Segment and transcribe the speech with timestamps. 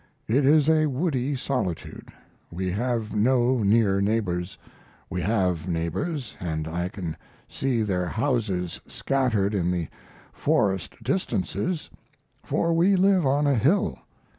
[0.27, 2.11] It is a woody solitude.
[2.49, 4.57] We have no near neighbors.
[5.11, 7.15] We have neighbors and I can
[7.47, 9.89] see their houses scattered in the
[10.33, 11.91] forest distances,
[12.41, 13.99] for we live on a hill.